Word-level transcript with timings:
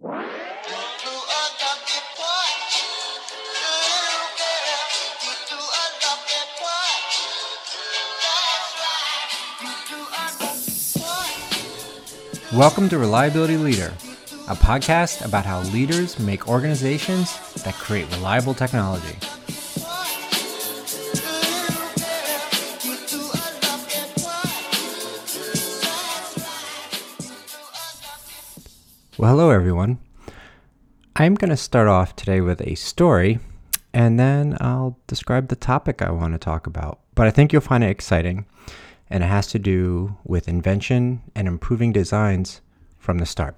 Welcome 0.00 0.30
to 12.90 12.98
Reliability 12.98 13.56
Leader, 13.56 13.92
a 14.46 14.54
podcast 14.54 15.24
about 15.24 15.44
how 15.44 15.62
leaders 15.72 16.20
make 16.20 16.48
organizations 16.48 17.36
that 17.64 17.74
create 17.74 18.08
reliable 18.12 18.54
technology. 18.54 19.16
Well, 29.18 29.32
hello, 29.32 29.50
everyone. 29.50 29.98
I'm 31.16 31.34
going 31.34 31.50
to 31.50 31.56
start 31.56 31.88
off 31.88 32.14
today 32.14 32.40
with 32.40 32.60
a 32.60 32.76
story, 32.76 33.40
and 33.92 34.16
then 34.16 34.56
I'll 34.60 34.96
describe 35.08 35.48
the 35.48 35.56
topic 35.56 36.00
I 36.00 36.12
want 36.12 36.34
to 36.34 36.38
talk 36.38 36.68
about. 36.68 37.00
But 37.16 37.26
I 37.26 37.32
think 37.32 37.52
you'll 37.52 37.60
find 37.60 37.82
it 37.82 37.90
exciting 37.90 38.46
and 39.10 39.24
it 39.24 39.26
has 39.26 39.48
to 39.48 39.58
do 39.58 40.16
with 40.22 40.46
invention 40.46 41.22
and 41.34 41.48
improving 41.48 41.92
designs 41.92 42.60
from 42.96 43.18
the 43.18 43.26
start. 43.26 43.56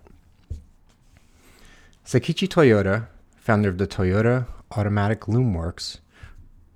Sakichi 2.06 2.48
Toyota, 2.48 3.08
founder 3.36 3.68
of 3.68 3.76
the 3.76 3.86
Toyota 3.86 4.46
Automatic 4.74 5.28
Loom 5.28 5.52
Works, 5.52 6.00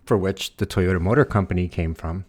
for 0.05 0.19
which 0.19 0.59
the 0.59 0.67
Toyota 0.67 1.01
Motor 1.01 1.25
Company 1.25 1.69
came 1.69 1.95
from, 1.95 2.27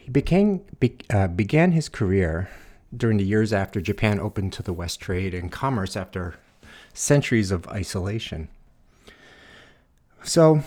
he 0.00 0.08
became, 0.08 0.62
be, 0.80 0.96
uh, 1.10 1.28
began 1.28 1.72
his 1.72 1.90
career 1.90 2.48
during 2.96 3.18
the 3.18 3.24
years 3.24 3.52
after 3.52 3.80
Japan 3.80 4.18
opened 4.18 4.52
to 4.54 4.62
the 4.62 4.72
West 4.72 5.00
trade 5.00 5.34
and 5.34 5.52
commerce 5.52 5.96
after 5.96 6.34
centuries 6.94 7.50
of 7.50 7.66
isolation. 7.68 8.48
So, 10.22 10.62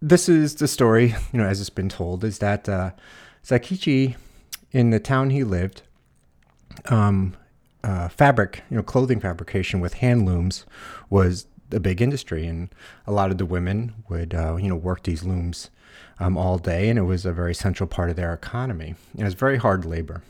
this 0.00 0.28
is 0.28 0.56
the 0.56 0.68
story, 0.68 1.14
you 1.32 1.38
know, 1.40 1.46
as 1.46 1.60
it's 1.60 1.70
been 1.70 1.88
told, 1.88 2.24
is 2.24 2.38
that 2.38 2.68
uh, 2.68 2.90
Sakichi, 3.44 4.16
in 4.72 4.90
the 4.90 4.98
town 4.98 5.30
he 5.30 5.44
lived, 5.44 5.82
um, 6.86 7.36
uh, 7.84 8.08
fabric, 8.08 8.62
you 8.70 8.76
know, 8.76 8.82
clothing 8.82 9.20
fabrication 9.20 9.80
with 9.80 9.94
hand 9.94 10.26
looms 10.26 10.64
was 11.10 11.46
a 11.70 11.80
big 11.80 12.00
industry, 12.00 12.46
and 12.46 12.68
a 13.06 13.12
lot 13.12 13.30
of 13.30 13.38
the 13.38 13.46
women 13.46 13.94
would, 14.08 14.34
uh, 14.34 14.56
you 14.56 14.68
know, 14.68 14.76
work 14.76 15.02
these 15.02 15.24
looms 15.24 15.70
um, 16.18 16.36
all 16.36 16.58
day, 16.58 16.88
and 16.88 16.98
it 16.98 17.02
was 17.02 17.24
a 17.24 17.32
very 17.32 17.54
central 17.54 17.86
part 17.86 18.10
of 18.10 18.16
their 18.16 18.32
economy. 18.32 18.94
And 19.12 19.20
it 19.20 19.24
was 19.24 19.34
very 19.34 19.56
hard 19.56 19.84
labor. 19.84 20.22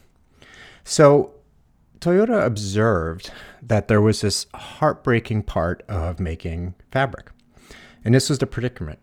So 0.84 1.33
Toyota 2.00 2.44
observed 2.44 3.30
that 3.62 3.88
there 3.88 4.00
was 4.00 4.20
this 4.20 4.47
heartbreaking 4.55 5.44
part 5.44 5.83
of 5.89 6.19
making 6.19 6.74
fabric, 6.91 7.30
and 8.05 8.14
this 8.14 8.28
was 8.28 8.39
the 8.39 8.47
predicament. 8.47 8.98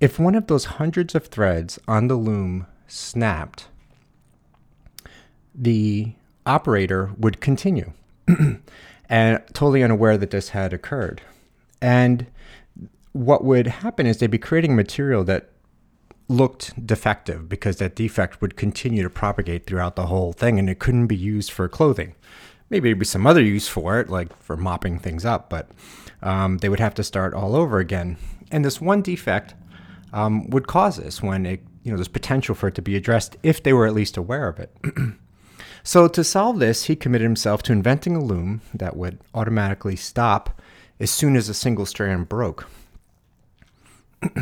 If 0.00 0.18
one 0.18 0.34
of 0.34 0.46
those 0.46 0.66
hundreds 0.66 1.14
of 1.14 1.26
threads 1.26 1.78
on 1.88 2.08
the 2.08 2.16
loom 2.16 2.66
snapped, 2.86 3.68
the 5.54 6.12
operator 6.44 7.12
would 7.18 7.40
continue 7.40 7.92
and 9.08 9.42
totally 9.52 9.82
unaware 9.82 10.16
that 10.18 10.30
this 10.30 10.50
had 10.50 10.72
occurred. 10.72 11.22
And 11.80 12.26
what 13.12 13.44
would 13.44 13.66
happen 13.66 14.06
is 14.06 14.18
they'd 14.18 14.30
be 14.30 14.38
creating 14.38 14.76
material 14.76 15.24
that 15.24 15.50
looked 16.28 16.86
defective 16.86 17.48
because 17.48 17.76
that 17.76 17.94
defect 17.94 18.40
would 18.40 18.56
continue 18.56 19.02
to 19.02 19.10
propagate 19.10 19.66
throughout 19.66 19.96
the 19.96 20.06
whole 20.06 20.32
thing 20.32 20.58
and 20.58 20.68
it 20.68 20.78
couldn't 20.78 21.06
be 21.06 21.16
used 21.16 21.52
for 21.52 21.68
clothing. 21.68 22.14
Maybe 22.68 22.88
there'd 22.88 22.98
be 22.98 23.04
some 23.04 23.26
other 23.26 23.42
use 23.42 23.68
for 23.68 24.00
it, 24.00 24.10
like 24.10 24.36
for 24.42 24.56
mopping 24.56 24.98
things 24.98 25.24
up, 25.24 25.48
but 25.48 25.70
um, 26.22 26.58
they 26.58 26.68
would 26.68 26.80
have 26.80 26.94
to 26.94 27.04
start 27.04 27.32
all 27.32 27.54
over 27.54 27.78
again. 27.78 28.16
And 28.50 28.64
this 28.64 28.80
one 28.80 29.02
defect 29.02 29.54
um, 30.12 30.50
would 30.50 30.66
cause 30.66 30.96
this 30.96 31.22
when 31.22 31.46
it, 31.46 31.62
you 31.84 31.92
know, 31.92 31.96
there's 31.96 32.08
potential 32.08 32.56
for 32.56 32.68
it 32.68 32.74
to 32.74 32.82
be 32.82 32.96
addressed 32.96 33.36
if 33.44 33.62
they 33.62 33.72
were 33.72 33.86
at 33.86 33.94
least 33.94 34.16
aware 34.16 34.48
of 34.48 34.58
it. 34.58 34.74
so 35.84 36.08
to 36.08 36.24
solve 36.24 36.58
this, 36.58 36.84
he 36.84 36.96
committed 36.96 37.24
himself 37.24 37.62
to 37.64 37.72
inventing 37.72 38.16
a 38.16 38.24
loom 38.24 38.62
that 38.74 38.96
would 38.96 39.20
automatically 39.32 39.94
stop 39.94 40.60
as 40.98 41.10
soon 41.10 41.36
as 41.36 41.48
a 41.48 41.54
single 41.54 41.86
strand 41.86 42.28
broke. 42.28 42.66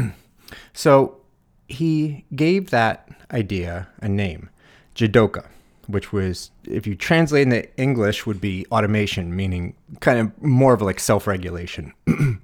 so 0.72 1.20
he 1.68 2.24
gave 2.34 2.70
that 2.70 3.08
idea 3.32 3.88
a 4.00 4.08
name, 4.08 4.50
Jidoka, 4.94 5.46
which 5.86 6.12
was, 6.12 6.50
if 6.64 6.86
you 6.86 6.94
translate 6.94 7.42
into 7.42 7.76
English, 7.80 8.26
would 8.26 8.40
be 8.40 8.66
automation, 8.70 9.34
meaning 9.34 9.74
kind 10.00 10.18
of 10.18 10.42
more 10.42 10.74
of 10.74 10.82
like 10.82 11.00
self-regulation. 11.00 11.92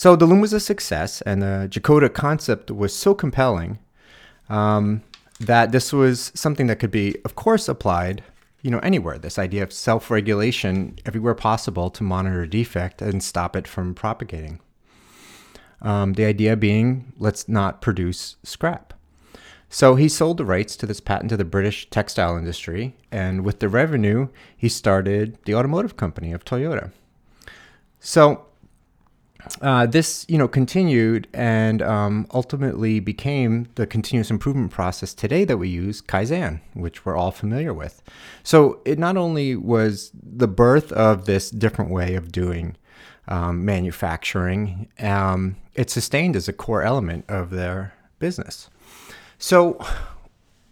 So 0.00 0.16
the 0.16 0.24
loom 0.24 0.40
was 0.40 0.54
a 0.54 0.60
success, 0.60 1.20
and 1.20 1.42
the 1.42 1.68
Jidoka 1.70 2.14
concept 2.14 2.70
was 2.70 2.94
so 2.96 3.14
compelling 3.14 3.78
um, 4.48 5.02
that 5.38 5.72
this 5.72 5.92
was 5.92 6.32
something 6.34 6.68
that 6.68 6.78
could 6.78 6.90
be, 6.90 7.16
of 7.22 7.34
course, 7.34 7.68
applied, 7.68 8.24
you 8.62 8.70
know, 8.70 8.78
anywhere. 8.78 9.18
This 9.18 9.38
idea 9.38 9.62
of 9.62 9.74
self-regulation 9.74 11.00
everywhere 11.04 11.34
possible 11.34 11.90
to 11.90 12.02
monitor 12.02 12.46
defect 12.46 13.02
and 13.02 13.22
stop 13.22 13.54
it 13.54 13.68
from 13.68 13.94
propagating. 13.94 14.60
Um, 15.82 16.12
the 16.14 16.24
idea 16.24 16.56
being, 16.56 17.12
let's 17.18 17.48
not 17.48 17.80
produce 17.80 18.36
scrap. 18.42 18.94
So 19.68 19.94
he 19.94 20.08
sold 20.08 20.36
the 20.36 20.44
rights 20.44 20.76
to 20.76 20.86
this 20.86 21.00
patent 21.00 21.30
to 21.30 21.36
the 21.36 21.44
British 21.44 21.88
textile 21.90 22.36
industry, 22.36 22.96
and 23.12 23.44
with 23.44 23.60
the 23.60 23.68
revenue, 23.68 24.28
he 24.56 24.68
started 24.68 25.38
the 25.44 25.54
automotive 25.54 25.96
company 25.96 26.32
of 26.32 26.44
Toyota. 26.44 26.90
So 28.00 28.46
uh, 29.62 29.86
this, 29.86 30.26
you 30.28 30.38
know, 30.38 30.48
continued 30.48 31.28
and 31.32 31.82
um, 31.82 32.26
ultimately 32.32 33.00
became 33.00 33.68
the 33.76 33.86
continuous 33.86 34.30
improvement 34.30 34.70
process 34.70 35.14
today 35.14 35.44
that 35.44 35.56
we 35.56 35.68
use, 35.68 36.02
Kaizen, 36.02 36.60
which 36.74 37.04
we're 37.04 37.16
all 37.16 37.30
familiar 37.30 37.72
with. 37.72 38.02
So 38.42 38.80
it 38.84 38.98
not 38.98 39.16
only 39.16 39.56
was 39.56 40.10
the 40.14 40.48
birth 40.48 40.92
of 40.92 41.26
this 41.26 41.50
different 41.50 41.90
way 41.90 42.16
of 42.16 42.32
doing 42.32 42.76
um, 43.30 43.64
manufacturing, 43.64 44.88
um, 44.98 45.56
it 45.74 45.88
sustained 45.88 46.36
as 46.36 46.48
a 46.48 46.52
core 46.52 46.82
element 46.82 47.24
of 47.28 47.50
their 47.50 47.94
business. 48.18 48.68
So 49.38 49.84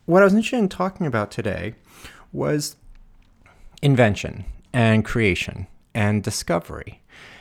what 0.04 0.22
I 0.22 0.24
was 0.24 0.34
interested 0.34 0.58
in 0.58 0.69
talking 0.69 1.06
about 1.06 1.30
today 1.30 1.74
was 2.32 2.76
invention 3.80 4.44
and 4.72 5.04
creation 5.04 5.66
and 5.94 6.22
discovery. 6.22 7.00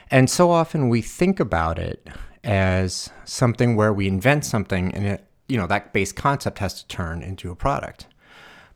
And 0.09 0.29
so 0.29 0.51
often 0.51 0.87
we 0.87 1.01
think 1.01 1.39
about 1.39 1.77
it 1.79 2.07
as 2.43 3.09
something 3.25 3.75
where 3.75 3.91
we 3.91 4.07
invent 4.07 4.45
something 4.45 4.93
and 4.93 5.05
it, 5.05 5.25
you 5.49 5.57
know, 5.57 5.67
that 5.67 5.91
base 5.93 6.11
concept 6.11 6.59
has 6.59 6.81
to 6.81 6.87
turn 6.87 7.21
into 7.21 7.51
a 7.51 7.55
product. 7.55 8.07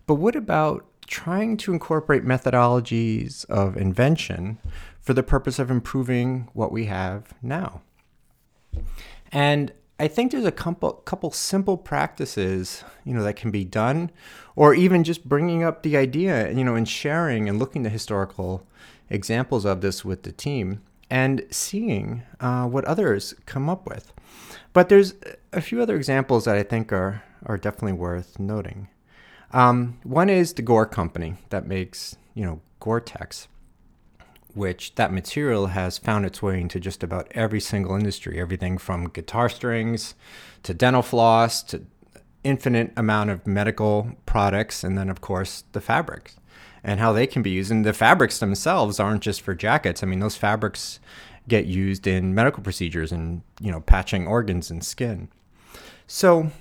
But 0.07 0.15
what 0.15 0.35
about 0.35 0.85
trying 1.07 1.57
to 1.57 1.73
incorporate 1.73 2.23
methodologies 2.23 3.45
of 3.49 3.77
invention 3.77 4.57
for 5.01 5.13
the 5.13 5.23
purpose 5.23 5.59
of 5.59 5.69
improving 5.69 6.47
what 6.53 6.71
we 6.71 6.85
have 6.85 7.33
now? 7.41 7.81
And 9.31 9.73
I 9.99 10.07
think 10.07 10.31
there's 10.31 10.45
a 10.45 10.51
couple, 10.51 10.93
couple 10.93 11.31
simple 11.31 11.77
practices, 11.77 12.83
you 13.05 13.13
know, 13.13 13.23
that 13.23 13.35
can 13.35 13.51
be 13.51 13.63
done, 13.63 14.11
or 14.55 14.73
even 14.73 15.03
just 15.03 15.27
bringing 15.27 15.63
up 15.63 15.83
the 15.83 15.95
idea, 15.95 16.51
you 16.51 16.63
know, 16.63 16.75
and 16.75 16.87
sharing 16.87 17.47
and 17.47 17.59
looking 17.59 17.85
at 17.85 17.91
historical 17.91 18.65
examples 19.09 19.65
of 19.65 19.81
this 19.81 20.03
with 20.03 20.23
the 20.23 20.31
team 20.31 20.81
and 21.09 21.45
seeing 21.51 22.23
uh, 22.39 22.65
what 22.65 22.85
others 22.85 23.35
come 23.45 23.69
up 23.69 23.87
with. 23.87 24.13
But 24.73 24.89
there's 24.89 25.13
a 25.51 25.61
few 25.61 25.81
other 25.81 25.95
examples 25.95 26.45
that 26.45 26.55
I 26.55 26.63
think 26.63 26.91
are, 26.93 27.23
are 27.45 27.57
definitely 27.57 27.93
worth 27.93 28.39
noting. 28.39 28.87
Um, 29.51 29.99
one 30.03 30.29
is 30.29 30.53
the 30.53 30.61
Gore 30.61 30.85
Company 30.85 31.35
that 31.49 31.67
makes, 31.67 32.15
you 32.33 32.45
know, 32.45 32.61
Gore-Tex, 32.79 33.49
which 34.53 34.95
that 34.95 35.13
material 35.13 35.67
has 35.67 35.97
found 35.97 36.25
its 36.25 36.41
way 36.41 36.59
into 36.59 36.79
just 36.79 37.03
about 37.03 37.27
every 37.31 37.59
single 37.59 37.95
industry, 37.95 38.39
everything 38.39 38.77
from 38.77 39.09
guitar 39.09 39.49
strings 39.49 40.15
to 40.63 40.73
dental 40.73 41.01
floss 41.01 41.63
to 41.63 41.83
infinite 42.43 42.91
amount 42.97 43.29
of 43.29 43.45
medical 43.45 44.15
products, 44.25 44.83
and 44.83 44.97
then 44.97 45.09
of 45.09 45.21
course 45.21 45.63
the 45.71 45.81
fabrics 45.81 46.37
and 46.83 46.99
how 46.99 47.13
they 47.13 47.27
can 47.27 47.41
be 47.41 47.51
used. 47.51 47.71
And 47.71 47.85
the 47.85 47.93
fabrics 47.93 48.39
themselves 48.39 48.99
aren't 48.99 49.21
just 49.21 49.41
for 49.41 49.53
jackets. 49.53 50.03
I 50.03 50.07
mean, 50.07 50.19
those 50.19 50.35
fabrics 50.35 50.99
get 51.47 51.65
used 51.65 52.07
in 52.07 52.33
medical 52.33 52.63
procedures 52.63 53.11
and, 53.11 53.41
you 53.59 53.71
know, 53.71 53.81
patching 53.81 54.27
organs 54.27 54.71
and 54.71 54.83
skin. 54.83 55.29
So, 56.07 56.51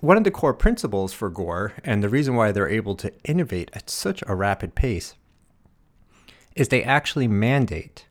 one 0.00 0.16
of 0.16 0.24
the 0.24 0.30
core 0.30 0.54
principles 0.54 1.12
for 1.12 1.30
Gore, 1.30 1.72
and 1.82 2.02
the 2.02 2.08
reason 2.08 2.34
why 2.36 2.52
they're 2.52 2.68
able 2.68 2.94
to 2.96 3.12
innovate 3.24 3.70
at 3.72 3.88
such 3.88 4.22
a 4.26 4.34
rapid 4.34 4.74
pace, 4.74 5.14
is 6.56 6.68
they 6.68 6.82
actually 6.82 7.28
mandate 7.28 8.06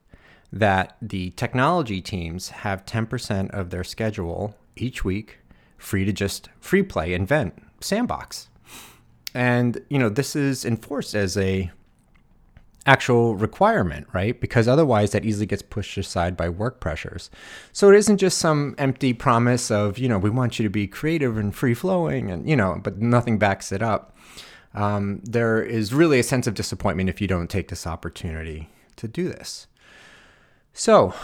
that 0.52 0.96
the 1.02 1.30
technology 1.30 2.00
teams 2.00 2.48
have 2.48 2.86
10% 2.86 3.50
of 3.50 3.70
their 3.70 3.84
schedule 3.84 4.56
each 4.76 5.04
week 5.04 5.38
free 5.76 6.04
to 6.04 6.12
just 6.12 6.48
free 6.60 6.82
play, 6.82 7.12
invent, 7.12 7.62
sandbox. 7.80 8.48
And, 9.34 9.82
you 9.90 9.98
know, 9.98 10.08
this 10.08 10.34
is 10.34 10.64
enforced 10.64 11.14
as 11.14 11.36
a 11.36 11.70
actual 12.86 13.34
requirement, 13.34 14.06
right? 14.12 14.40
Because 14.40 14.68
otherwise 14.68 15.10
that 15.10 15.24
easily 15.24 15.44
gets 15.44 15.60
pushed 15.60 15.98
aside 15.98 16.36
by 16.36 16.48
work 16.48 16.80
pressures. 16.80 17.30
So 17.72 17.90
it 17.90 17.96
isn't 17.96 18.18
just 18.18 18.38
some 18.38 18.76
empty 18.78 19.12
promise 19.12 19.70
of, 19.70 19.98
you 19.98 20.08
know, 20.08 20.18
we 20.18 20.30
want 20.30 20.58
you 20.58 20.62
to 20.62 20.70
be 20.70 20.86
creative 20.86 21.36
and 21.36 21.54
free 21.54 21.74
flowing 21.74 22.30
and, 22.30 22.48
you 22.48 22.56
know, 22.56 22.80
but 22.82 22.98
nothing 22.98 23.38
backs 23.38 23.72
it 23.72 23.82
up. 23.82 24.16
Um, 24.76 25.20
there 25.24 25.62
is 25.62 25.92
really 25.92 26.18
a 26.18 26.22
sense 26.22 26.46
of 26.46 26.54
disappointment 26.54 27.08
if 27.08 27.20
you 27.20 27.26
don't 27.26 27.50
take 27.50 27.68
this 27.68 27.86
opportunity 27.86 28.68
to 28.96 29.08
do 29.08 29.28
this. 29.28 29.66
So, 30.72 31.14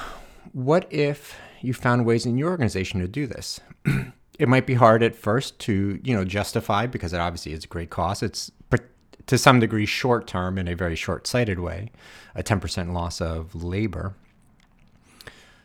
what 0.52 0.90
if 0.90 1.36
you 1.60 1.74
found 1.74 2.06
ways 2.06 2.26
in 2.26 2.38
your 2.38 2.50
organization 2.50 3.00
to 3.00 3.08
do 3.08 3.26
this? 3.26 3.60
it 4.38 4.48
might 4.48 4.66
be 4.66 4.74
hard 4.74 5.02
at 5.02 5.14
first 5.14 5.58
to, 5.60 6.00
you 6.02 6.16
know, 6.16 6.24
justify 6.24 6.86
because 6.86 7.12
it 7.12 7.20
obviously 7.20 7.52
is 7.52 7.64
a 7.64 7.68
great 7.68 7.90
cost. 7.90 8.22
It's 8.22 8.50
to 9.26 9.38
some 9.38 9.60
degree 9.60 9.86
short 9.86 10.26
term 10.26 10.58
in 10.58 10.68
a 10.68 10.74
very 10.74 10.96
short 10.96 11.26
sighted 11.26 11.60
way, 11.60 11.90
a 12.34 12.42
10% 12.42 12.92
loss 12.92 13.20
of 13.20 13.54
labor. 13.54 14.14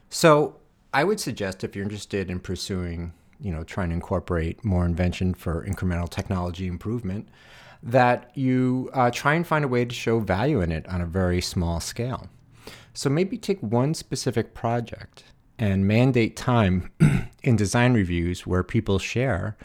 So 0.10 0.58
I 0.94 1.04
would 1.04 1.20
suggest 1.20 1.64
if 1.64 1.76
you're 1.76 1.84
interested 1.84 2.30
in 2.30 2.40
pursuing, 2.40 3.14
you 3.40 3.52
know, 3.52 3.64
trying 3.64 3.90
to 3.90 3.96
incorporate 3.96 4.64
more 4.64 4.86
invention 4.86 5.34
for 5.34 5.66
incremental 5.66 6.10
technology 6.10 6.68
improvement, 6.68 7.28
that 7.84 8.32
you 8.36 8.90
uh, 8.94 9.12
try 9.12 9.34
and 9.34 9.46
find 9.46 9.64
a 9.64 9.68
way 9.68 9.86
to 9.86 9.94
show 9.94 10.20
value 10.20 10.62
in 10.62 10.72
it 10.72 10.88
on 10.88 11.02
a 11.02 11.06
very 11.06 11.42
small 11.42 11.80
scale. 11.80 12.28
So 12.94 13.10
maybe 13.10 13.38
take 13.38 13.62
one 13.62 13.94
specific 13.94 14.54
project 14.54 15.24
and 15.60 15.88
mandate 15.88 16.36
time 16.36 16.92
in 17.44 17.56
design 17.56 17.94
reviews 17.94 18.46
where 18.46 18.64
people 18.64 19.00
share 19.00 19.58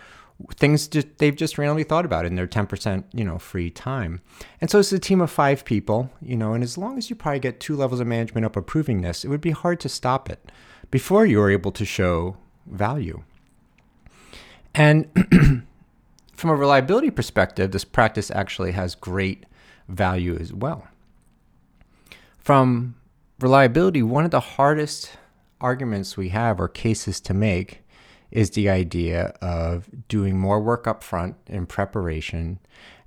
things 0.57 0.89
just, 0.89 1.19
they've 1.19 1.37
just 1.37 1.59
randomly 1.59 1.85
thought 1.85 2.05
about 2.05 2.27
in 2.27 2.35
their 2.35 2.47
10% 2.47 3.05
you 3.13 3.25
know 3.25 3.39
free 3.39 3.71
time 3.71 4.21
and 4.61 4.71
so 4.71 4.79
it's 4.79 4.93
a 4.93 4.99
team 4.99 5.21
of 5.21 5.31
five 5.31 5.65
people 5.65 6.11
you 6.21 6.37
know 6.37 6.53
and 6.53 6.65
as 6.65 6.77
long 6.77 6.99
as 6.99 7.11
you 7.11 7.17
probably 7.17 7.39
get 7.39 7.61
two 7.61 7.77
levels 7.77 8.01
of 8.01 8.07
management 8.07 8.45
up 8.45 8.57
approving 8.57 9.03
this 9.03 9.25
it 9.25 9.29
would 9.29 9.41
be 9.41 9.51
hard 9.51 9.79
to 9.81 9.89
stop 9.89 10.31
it 10.31 10.51
before 10.91 11.27
you 11.27 11.41
are 11.41 11.51
able 11.51 11.71
to 11.73 11.85
show 11.85 12.37
value 12.67 13.23
and 14.75 15.09
from 16.43 16.51
a 16.51 16.57
reliability 16.57 17.09
perspective 17.09 17.71
this 17.71 17.85
practice 17.85 18.29
actually 18.33 18.73
has 18.73 18.97
great 18.97 19.47
value 19.89 20.37
as 20.37 20.53
well. 20.53 20.89
From 22.37 22.97
reliability 23.39 24.03
one 24.03 24.25
of 24.25 24.33
the 24.33 24.41
hardest 24.41 25.13
arguments 25.61 26.17
we 26.17 26.31
have 26.31 26.61
or 26.61 26.67
cases 26.67 27.21
to 27.21 27.33
make 27.33 27.85
is 28.33 28.51
the 28.51 28.69
idea 28.69 29.27
of 29.41 29.89
doing 30.09 30.37
more 30.37 30.61
work 30.61 30.89
up 30.89 31.05
front 31.05 31.37
in 31.47 31.65
preparation 31.65 32.59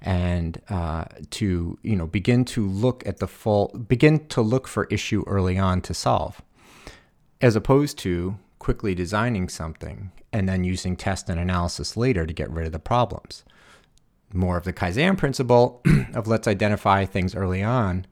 and 0.01 0.61
uh, 0.69 1.03
to 1.31 1.77
you 1.83 1.95
know 1.97 2.07
begin 2.07 2.45
to 2.45 2.65
look 2.65 3.05
at 3.05 3.17
the 3.17 3.27
full 3.27 3.67
begin 3.67 4.25
to 4.27 4.41
look 4.41 4.65
for 4.65 4.85
issue 4.85 5.25
early 5.27 5.57
on 5.57 5.81
to 5.81 5.93
solve 5.93 6.41
as 7.41 7.57
opposed 7.57 7.97
to 7.97 8.37
quickly 8.65 8.95
designing 8.95 9.47
something 9.47 10.11
and 10.33 10.49
then 10.49 10.63
using 10.63 10.95
test 10.95 11.29
and 11.29 11.39
analysis 11.39 11.95
later 11.95 12.25
to 12.25 12.33
get 12.33 12.49
rid 12.49 12.65
of 12.65 12.71
the 12.71 12.79
problems 12.79 13.43
more 14.33 14.57
of 14.57 14.65
the 14.65 14.73
kaizen 14.73 15.15
principle 15.17 15.81
of 16.13 16.27
let's 16.27 16.47
identify 16.47 17.05
things 17.05 17.35
early 17.35 17.61
on 17.61 18.05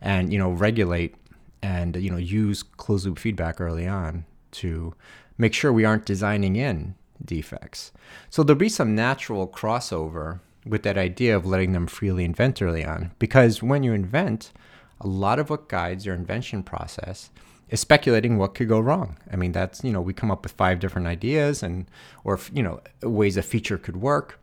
and 0.00 0.32
you 0.32 0.38
know 0.38 0.50
regulate 0.50 1.14
and 1.62 1.96
you 1.96 2.10
know 2.10 2.16
use 2.16 2.62
closed 2.62 3.06
loop 3.06 3.18
feedback 3.18 3.60
early 3.60 3.86
on 3.86 4.24
to 4.50 4.94
make 5.38 5.54
sure 5.54 5.72
we 5.72 5.84
aren't 5.84 6.04
designing 6.04 6.56
in 6.56 6.94
defects. 7.24 7.92
So 8.28 8.42
there'll 8.42 8.58
be 8.58 8.68
some 8.68 8.94
natural 8.94 9.48
crossover 9.48 10.40
with 10.66 10.82
that 10.82 10.98
idea 10.98 11.36
of 11.36 11.46
letting 11.46 11.72
them 11.72 11.86
freely 11.86 12.24
invent 12.24 12.60
early 12.60 12.84
on. 12.84 13.12
Because 13.18 13.62
when 13.62 13.82
you 13.82 13.92
invent, 13.92 14.52
a 15.00 15.06
lot 15.06 15.38
of 15.38 15.48
what 15.48 15.68
guides 15.68 16.04
your 16.04 16.14
invention 16.14 16.62
process 16.62 17.30
is 17.70 17.80
speculating 17.80 18.36
what 18.36 18.54
could 18.54 18.68
go 18.68 18.80
wrong. 18.80 19.16
I 19.32 19.36
mean, 19.36 19.52
that's, 19.52 19.82
you 19.82 19.92
know, 19.92 20.00
we 20.00 20.12
come 20.12 20.30
up 20.30 20.42
with 20.42 20.52
five 20.52 20.80
different 20.80 21.06
ideas 21.06 21.62
and, 21.62 21.86
or, 22.24 22.38
you 22.52 22.62
know, 22.62 22.80
ways 23.02 23.36
a 23.36 23.42
feature 23.42 23.78
could 23.78 23.96
work. 23.96 24.38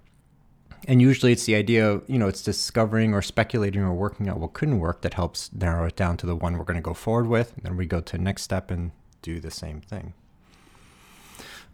And 0.88 1.01
usually 1.01 1.33
it's 1.33 1.45
the 1.45 1.56
idea 1.56 2.01
you 2.07 2.18
know, 2.18 2.27
it's 2.27 2.41
discovering 2.41 3.13
or 3.13 3.21
speculating 3.21 3.81
or 3.81 3.94
working 3.94 4.29
out 4.29 4.39
what 4.39 4.53
couldn't 4.53 4.79
work 4.79 5.01
that 5.01 5.15
helps 5.15 5.51
narrow 5.51 5.85
it 5.85 5.97
down 5.97 6.15
to 6.18 6.25
the 6.25 6.35
one 6.35 6.57
we're 6.57 6.63
going 6.63 6.77
to 6.77 6.81
go 6.81 6.94
forward 6.94 7.27
with. 7.27 7.53
And 7.57 7.65
then 7.65 7.77
we 7.77 7.85
go 7.85 8.00
to 8.00 8.18
the 8.18 8.24
next 8.24 8.44
step 8.44 8.71
and 8.71 8.91
do 9.21 9.39
the 9.39 9.51
same 9.51 9.81
thing. 9.81 10.13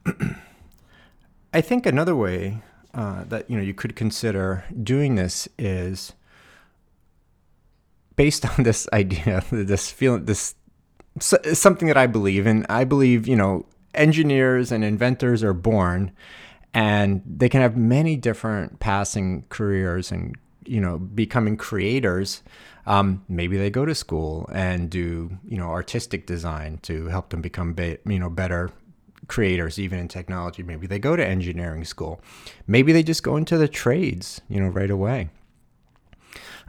I 1.54 1.62
think 1.62 1.86
another 1.86 2.16
way 2.16 2.64
uh, 2.96 3.26
that 3.26 3.50
you 3.50 3.56
know 3.56 3.64
you 3.64 3.74
could 3.74 3.96
consider 3.96 4.64
doing 4.82 5.16
this 5.16 5.48
is 5.58 6.14
based 8.16 8.46
on 8.58 8.64
this 8.64 8.88
idea, 8.92 9.44
this 9.52 9.92
feeling, 9.92 10.26
this 10.26 10.56
something 11.20 11.88
that 11.88 11.98
I 11.98 12.08
believe 12.08 12.48
in. 12.48 12.66
I 12.70 12.84
believe 12.84 13.28
you 13.28 13.36
know 13.36 13.66
engineers 13.94 14.72
and 14.72 14.84
inventors 14.84 15.44
are 15.44 15.54
born, 15.54 16.12
and 16.74 17.22
they 17.26 17.50
can 17.50 17.62
have 17.62 17.78
many 17.78 18.16
different 18.16 18.80
passing 18.80 19.46
careers 19.50 20.12
and 20.12 20.36
you 20.66 20.82
know 20.82 20.98
becoming 20.98 21.58
creators. 21.58 22.42
Um, 22.86 23.24
maybe 23.30 23.58
they 23.58 23.70
go 23.70 23.86
to 23.86 23.96
school 23.96 24.50
and 24.54 24.90
do 24.90 25.38
you 25.48 25.58
know 25.58 25.70
artistic 25.70 26.26
design 26.26 26.80
to 26.84 27.08
help 27.08 27.30
them 27.30 27.42
become 27.42 27.74
be, 27.74 27.98
you 28.06 28.20
know 28.20 28.30
better 28.30 28.72
creators 29.28 29.80
even 29.80 30.00
in 30.00 30.08
technology 30.10 30.64
maybe 30.64 30.86
they 30.86 31.00
go 31.00 31.16
to 31.16 31.26
engineering 31.26 31.86
school 31.86 32.20
maybe 32.68 32.92
they 32.92 33.02
just 33.02 33.24
go 33.24 33.38
into 33.38 33.58
the 33.58 33.70
trades 33.70 34.42
you 34.50 34.60
know 34.60 34.68
right 34.68 34.92
away 34.92 35.30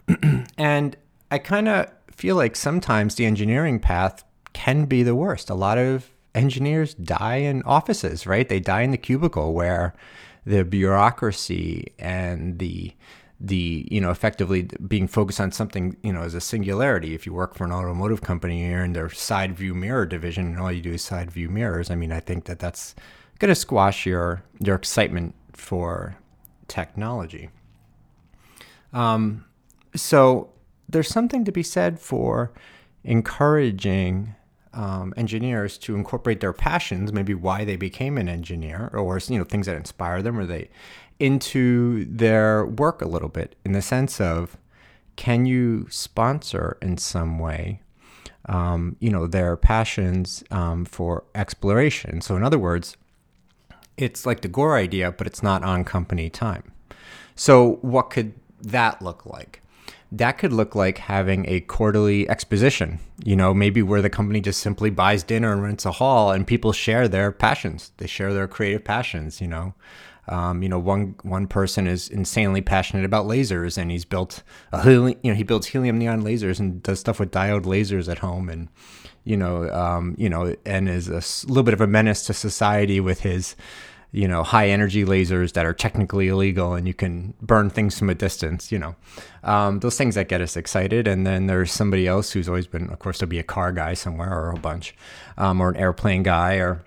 and 0.57 0.97
i 1.33 1.39
kind 1.39 1.69
of 1.69 1.91
feel 2.13 2.37
like 2.37 2.55
sometimes 2.55 3.17
the 3.17 3.27
engineering 3.27 3.81
path 3.81 4.25
can 4.55 4.87
be 4.87 5.03
the 5.03 5.15
worst. 5.15 5.51
A 5.51 5.55
lot 5.55 5.77
of 5.77 6.11
engineers 6.35 6.95
die 6.95 7.37
in 7.37 7.63
offices 7.65 8.27
right? 8.27 8.49
They 8.49 8.61
die 8.61 8.83
in 8.83 8.91
the 8.91 8.97
cubicle 8.97 9.53
where 9.53 9.95
the 10.47 10.65
bureaucracy 10.65 11.93
and 11.99 12.59
the 12.59 12.93
the 13.41 13.87
you 13.91 14.01
know 14.01 14.11
effectively 14.11 14.63
being 14.87 15.09
focused 15.09 15.41
on 15.41 15.53
something 15.53 15.97
you 16.03 16.13
know 16.13 16.23
as 16.23 16.35
a 16.35 16.41
singularity. 16.41 17.15
If 17.15 17.27
you 17.27 17.35
work 17.35 17.55
for 17.55 17.65
an 17.65 17.73
automotive 17.73 18.23
company 18.23 18.63
and 18.63 18.73
you're 18.73 18.85
in 18.85 18.93
their 18.95 19.11
side 19.11 19.57
view 19.57 19.75
mirror 19.75 20.07
division 20.07 20.47
and 20.47 20.59
all 20.59 20.73
you 20.73 20.81
do 20.81 20.93
is 20.93 21.03
side 21.03 21.31
view 21.31 21.49
mirrors. 21.49 21.91
I 21.91 21.95
mean 21.95 22.13
i 22.13 22.21
think 22.21 22.45
that 22.47 22.59
that's 22.59 22.95
going 23.39 23.51
to 23.51 23.55
squash 23.55 24.07
your 24.07 24.43
your 24.61 24.77
excitement 24.77 25.35
for 25.53 26.17
technology. 26.69 27.51
Um, 28.93 29.45
so 29.95 30.51
there's 30.89 31.09
something 31.09 31.45
to 31.45 31.53
be 31.53 31.63
said 31.63 31.99
for 31.99 32.53
encouraging 33.03 34.35
um, 34.75 35.15
engineers 35.17 35.79
to 35.79 35.95
incorporate 35.95 36.41
their 36.41 36.53
passions, 36.53 37.13
maybe 37.13 37.35
why 37.35 37.65
they 37.65 37.77
became 37.77 38.19
an 38.19 38.29
engineer, 38.29 38.91
or 38.93 39.19
you 39.29 39.39
know 39.39 39.45
things 39.45 39.67
that 39.67 39.77
inspire 39.77 40.23
them, 40.23 40.39
or 40.39 40.47
they 40.47 40.71
into 41.19 42.05
their 42.07 42.67
work 42.67 43.01
a 43.01 43.09
little 43.09 43.29
bit 43.29 43.57
in 43.65 43.73
the 43.73 43.83
sense 43.83 44.21
of 44.21 44.57
can 45.17 45.47
you 45.47 45.87
sponsor 45.91 46.77
in 46.83 46.99
some 46.99 47.39
way 47.39 47.81
um, 48.47 48.97
you 48.99 49.11
know 49.11 49.27
their 49.27 49.57
passions 49.57 50.45
um, 50.51 50.85
for 50.85 51.25
exploration? 51.35 52.21
So 52.21 52.37
in 52.37 52.43
other 52.43 52.59
words 52.59 52.97
it's 53.97 54.27
like 54.27 54.41
the 54.41 54.49
gore 54.49 54.77
idea 54.77 55.13
but 55.13 55.27
it's 55.27 55.43
not 55.43 55.63
on 55.63 55.85
company 55.85 56.29
time. 56.29 56.73
So 57.37 57.79
what 57.81 58.11
could 58.11 58.35
that 58.61 59.01
look 59.01 59.25
like 59.27 59.63
that 60.17 60.39
could 60.39 60.53
look 60.53 60.75
like 60.75 60.99
having 60.99 61.45
a 61.49 61.61
quarterly 61.61 62.29
exposition 62.29 62.99
you 63.25 63.37
know 63.37 63.55
maybe 63.55 63.83
where 63.83 64.03
the 64.03 64.11
company 64.11 64.41
just 64.41 64.61
simply 64.61 64.91
buys 64.91 65.23
dinner 65.23 65.53
and 65.53 65.63
rents 65.63 65.85
a 65.85 65.93
hall 65.93 66.33
and 66.33 66.47
people 66.47 66.73
share 66.73 67.09
their 67.09 67.33
passions. 67.33 67.93
They 67.97 68.07
share 68.07 68.33
their 68.33 68.49
creative 68.49 68.85
passions 68.85 69.41
you 69.41 69.49
know. 69.49 69.75
Um, 70.27 70.63
you 70.63 70.71
know, 70.71 70.79
one 70.79 71.17
one 71.23 71.47
person 71.47 71.87
is 71.87 72.09
insanely 72.09 72.63
passionate 72.63 73.05
about 73.05 73.27
lasers, 73.27 73.77
and 73.77 73.91
he's 73.91 74.07
built 74.07 74.43
a 74.73 74.91
you 74.91 75.19
know 75.23 75.35
he 75.35 75.43
builds 75.43 75.67
helium 75.67 75.99
neon 75.99 76.23
lasers 76.23 76.59
and 76.59 76.83
does 76.83 76.99
stuff 76.99 77.21
with 77.21 77.31
diode 77.31 77.65
lasers 77.65 78.11
at 78.11 78.21
home, 78.21 78.49
and 78.49 78.69
you 79.25 79.37
know, 79.37 79.71
um, 79.71 80.15
you 80.17 80.31
know, 80.31 80.55
and 80.65 80.89
is 80.89 81.09
a 81.09 81.47
little 81.47 81.63
bit 81.63 81.75
of 81.75 81.83
a 81.83 81.87
menace 81.87 82.25
to 82.27 82.33
society 82.33 83.01
with 83.01 83.21
his 83.21 83.55
you 84.15 84.29
know 84.29 84.45
high 84.45 84.69
energy 84.69 85.05
lasers 85.05 85.55
that 85.55 85.67
are 85.67 85.75
technically 85.75 86.29
illegal 86.29 86.75
and 86.75 86.87
you 86.87 86.95
can 86.95 87.35
burn 87.43 87.69
things 87.69 87.99
from 87.99 88.09
a 88.09 88.15
distance 88.15 88.71
you 88.71 88.79
know. 88.79 88.95
Um, 89.43 89.81
those 89.81 89.99
things 89.99 90.15
that 90.15 90.29
get 90.29 90.41
us 90.41 90.57
excited. 90.57 91.07
And 91.09 91.27
then 91.27 91.49
there's 91.49 91.73
somebody 91.73 92.07
else 92.07 92.31
who's 92.31 92.49
always 92.49 92.69
been 92.69 92.89
of 92.91 93.01
course 93.01 93.19
there'll 93.19 93.31
be 93.31 93.41
a 93.41 93.43
car 93.43 93.73
guy 93.73 93.95
somewhere 93.95 94.33
or 94.33 94.53
a 94.53 94.59
bunch 94.59 94.95
um, 95.37 95.61
or 95.61 95.69
an 95.69 95.77
airplane 95.77 96.23
guy 96.23 96.55
or 96.55 96.85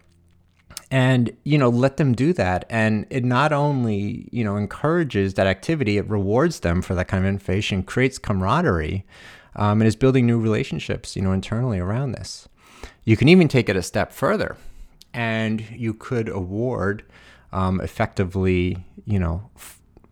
and 0.89 1.35
you 1.43 1.57
know 1.57 1.67
let 1.67 1.97
them 1.97 2.13
do 2.13 2.31
that. 2.33 2.63
And 2.69 3.05
it 3.09 3.25
not 3.25 3.51
only 3.51 4.29
you 4.31 4.45
know 4.45 4.55
encourages 4.55 5.33
that 5.33 5.47
activity 5.47 5.97
it 5.97 6.09
rewards 6.09 6.61
them 6.61 6.81
for 6.81 6.95
that 6.95 7.09
kind 7.09 7.25
of 7.25 7.27
innovation 7.27 7.83
creates 7.83 8.17
camaraderie 8.17 9.05
um, 9.57 9.81
and 9.81 9.87
is 9.87 9.97
building 9.97 10.25
new 10.25 10.39
relationships 10.39 11.17
you 11.17 11.21
know 11.21 11.33
internally 11.33 11.79
around 11.79 12.13
this. 12.13 12.47
You 13.03 13.17
can 13.17 13.27
even 13.27 13.49
take 13.49 13.67
it 13.67 13.75
a 13.75 13.83
step 13.83 14.13
further 14.13 14.55
and 15.17 15.61
you 15.71 15.93
could 15.93 16.29
award 16.29 17.03
um, 17.51 17.81
effectively 17.81 18.85
you 19.05 19.19
know 19.19 19.49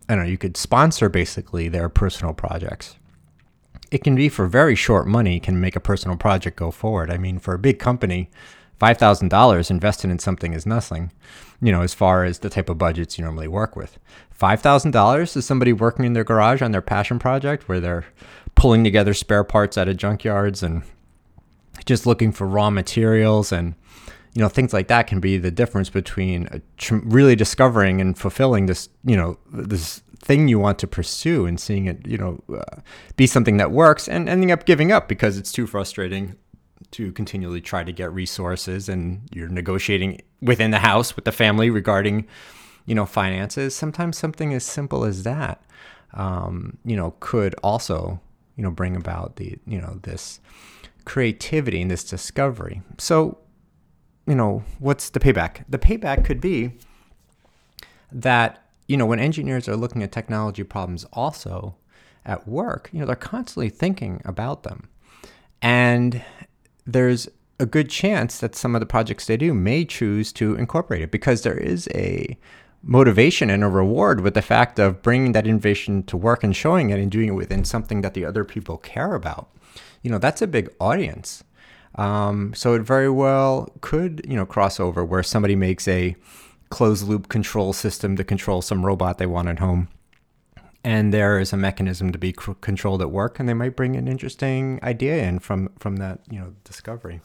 i 0.08 0.14
don't 0.14 0.24
know 0.24 0.30
you 0.30 0.38
could 0.38 0.56
sponsor 0.56 1.08
basically 1.08 1.68
their 1.68 1.88
personal 1.88 2.34
projects 2.34 2.96
it 3.90 4.02
can 4.02 4.14
be 4.14 4.28
for 4.28 4.46
very 4.46 4.74
short 4.74 5.06
money 5.06 5.40
can 5.40 5.60
make 5.60 5.76
a 5.76 5.80
personal 5.80 6.16
project 6.16 6.56
go 6.56 6.70
forward. 6.70 7.10
I 7.10 7.18
mean, 7.18 7.38
for 7.38 7.54
a 7.54 7.58
big 7.58 7.78
company, 7.78 8.30
five 8.78 8.98
thousand 8.98 9.28
dollars 9.28 9.70
invested 9.70 10.10
in 10.10 10.18
something 10.18 10.52
is 10.52 10.66
nothing. 10.66 11.12
You 11.60 11.72
know, 11.72 11.82
as 11.82 11.94
far 11.94 12.24
as 12.24 12.40
the 12.40 12.50
type 12.50 12.68
of 12.68 12.78
budgets 12.78 13.16
you 13.16 13.24
normally 13.24 13.48
work 13.48 13.76
with, 13.76 13.98
five 14.30 14.60
thousand 14.60 14.90
dollars 14.90 15.36
is 15.36 15.46
somebody 15.46 15.72
working 15.72 16.04
in 16.04 16.12
their 16.12 16.24
garage 16.24 16.62
on 16.62 16.72
their 16.72 16.82
passion 16.82 17.18
project 17.18 17.68
where 17.68 17.80
they're 17.80 18.06
pulling 18.54 18.84
together 18.84 19.14
spare 19.14 19.44
parts 19.44 19.78
out 19.78 19.88
of 19.88 19.96
junkyards 19.96 20.62
and 20.62 20.82
just 21.84 22.06
looking 22.06 22.32
for 22.32 22.46
raw 22.46 22.70
materials 22.70 23.52
and 23.52 23.74
you 24.36 24.42
know 24.42 24.48
things 24.48 24.74
like 24.74 24.88
that 24.88 25.06
can 25.06 25.18
be 25.18 25.38
the 25.38 25.50
difference 25.50 25.88
between 25.88 26.62
tr- 26.76 26.96
really 26.96 27.34
discovering 27.34 28.00
and 28.02 28.18
fulfilling 28.18 28.66
this 28.66 28.90
you 29.02 29.16
know 29.16 29.38
this 29.50 30.02
thing 30.18 30.46
you 30.46 30.58
want 30.58 30.78
to 30.78 30.86
pursue 30.86 31.46
and 31.46 31.58
seeing 31.58 31.86
it 31.86 32.06
you 32.06 32.18
know 32.18 32.42
uh, 32.54 32.80
be 33.16 33.26
something 33.26 33.56
that 33.56 33.70
works 33.70 34.08
and 34.08 34.28
ending 34.28 34.50
up 34.50 34.66
giving 34.66 34.92
up 34.92 35.08
because 35.08 35.38
it's 35.38 35.50
too 35.50 35.66
frustrating 35.66 36.36
to 36.90 37.12
continually 37.12 37.60
try 37.62 37.82
to 37.82 37.92
get 37.92 38.12
resources 38.12 38.88
and 38.88 39.22
you're 39.32 39.48
negotiating 39.48 40.20
within 40.42 40.70
the 40.70 40.78
house 40.80 41.16
with 41.16 41.24
the 41.24 41.32
family 41.32 41.70
regarding 41.70 42.26
you 42.84 42.94
know 42.94 43.06
finances. 43.06 43.74
Sometimes 43.74 44.18
something 44.18 44.52
as 44.52 44.64
simple 44.64 45.04
as 45.04 45.22
that 45.22 45.62
um, 46.12 46.78
you 46.84 46.96
know 46.96 47.14
could 47.20 47.54
also 47.62 48.20
you 48.56 48.62
know 48.62 48.70
bring 48.70 48.96
about 48.96 49.36
the 49.36 49.58
you 49.66 49.80
know 49.80 49.98
this 50.02 50.40
creativity 51.04 51.80
and 51.80 51.90
this 51.90 52.04
discovery. 52.04 52.82
So 52.98 53.38
you 54.26 54.34
know 54.34 54.62
what's 54.78 55.10
the 55.10 55.20
payback 55.20 55.64
the 55.68 55.78
payback 55.78 56.24
could 56.24 56.40
be 56.40 56.72
that 58.10 58.64
you 58.88 58.96
know 58.96 59.06
when 59.06 59.18
engineers 59.18 59.68
are 59.68 59.76
looking 59.76 60.02
at 60.02 60.12
technology 60.12 60.62
problems 60.62 61.04
also 61.12 61.74
at 62.24 62.46
work 62.46 62.90
you 62.92 63.00
know 63.00 63.06
they're 63.06 63.16
constantly 63.16 63.68
thinking 63.68 64.20
about 64.24 64.62
them 64.62 64.88
and 65.62 66.22
there's 66.86 67.28
a 67.58 67.66
good 67.66 67.88
chance 67.88 68.38
that 68.38 68.54
some 68.54 68.74
of 68.74 68.80
the 68.80 68.86
projects 68.86 69.26
they 69.26 69.36
do 69.36 69.54
may 69.54 69.84
choose 69.84 70.32
to 70.32 70.54
incorporate 70.56 71.02
it 71.02 71.10
because 71.10 71.42
there 71.42 71.56
is 71.56 71.88
a 71.94 72.36
motivation 72.82 73.50
and 73.50 73.64
a 73.64 73.68
reward 73.68 74.20
with 74.20 74.34
the 74.34 74.42
fact 74.42 74.78
of 74.78 75.02
bringing 75.02 75.32
that 75.32 75.46
innovation 75.46 76.02
to 76.04 76.16
work 76.16 76.44
and 76.44 76.54
showing 76.54 76.90
it 76.90 77.00
and 77.00 77.10
doing 77.10 77.28
it 77.28 77.32
within 77.32 77.64
something 77.64 78.02
that 78.02 78.14
the 78.14 78.24
other 78.24 78.44
people 78.44 78.76
care 78.76 79.14
about. 79.14 79.48
You 80.02 80.10
know, 80.10 80.18
that's 80.18 80.42
a 80.42 80.46
big 80.46 80.72
audience. 80.78 81.42
Um, 81.96 82.52
so 82.54 82.74
it 82.74 82.82
very 82.82 83.10
well 83.10 83.72
could, 83.80 84.24
you 84.28 84.36
know, 84.36 84.46
cross 84.46 84.78
over 84.78 85.04
where 85.04 85.22
somebody 85.22 85.56
makes 85.56 85.88
a 85.88 86.14
closed 86.68 87.08
loop 87.08 87.28
control 87.28 87.72
system 87.72 88.16
to 88.16 88.24
control 88.24 88.62
some 88.62 88.84
robot 88.84 89.18
they 89.18 89.26
want 89.26 89.48
at 89.48 89.58
home. 89.58 89.88
And 90.84 91.12
there 91.12 91.40
is 91.40 91.52
a 91.52 91.56
mechanism 91.56 92.12
to 92.12 92.18
be 92.18 92.34
c- 92.38 92.54
controlled 92.60 93.02
at 93.02 93.10
work, 93.10 93.40
and 93.40 93.48
they 93.48 93.54
might 93.54 93.74
bring 93.74 93.96
an 93.96 94.06
interesting 94.06 94.78
idea 94.82 95.22
in 95.24 95.40
from 95.40 95.70
from 95.78 95.96
that, 95.96 96.20
you 96.30 96.38
know, 96.38 96.54
discovery. 96.62 97.20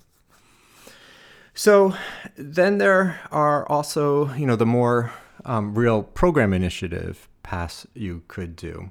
So 1.53 1.93
then 2.35 2.77
there 2.77 3.19
are 3.31 3.67
also, 3.69 4.33
you 4.33 4.47
know, 4.47 4.55
the 4.55 4.65
more 4.65 5.11
um, 5.45 5.75
real 5.75 6.01
program 6.01 6.53
initiative 6.53 7.27
paths 7.43 7.85
you 7.93 8.23
could 8.27 8.55
do. 8.55 8.89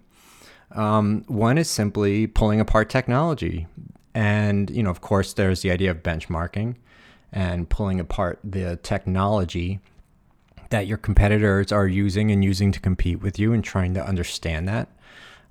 Um, 0.73 1.25
one 1.27 1.59
is 1.59 1.69
simply 1.69 2.27
pulling 2.29 2.61
apart 2.61 2.91
technology. 2.91 3.67
And, 4.15 4.71
you 4.71 4.83
know, 4.83 4.91
of 4.91 5.01
course, 5.01 5.35
there's 5.35 5.63
the 5.63 5.71
idea 5.71 5.91
of 5.91 6.03
benchmarking 6.03 6.77
and 7.33 7.69
pulling 7.69 8.01
apart 8.01 8.41
the 8.43 8.77
technology 8.83 9.81
that 10.71 10.87
your 10.87 10.99
competitors 10.99 11.73
are 11.73 11.87
using 11.87 12.31
and 12.31 12.45
using 12.45 12.73
to 12.73 12.81
compete 12.81 13.21
with 13.21 13.39
you 13.39 13.53
and 13.53 13.63
trying 13.63 13.95
to 13.95 14.05
understand 14.05 14.69
that. 14.69 14.89